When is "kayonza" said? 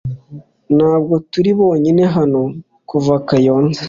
3.27-3.79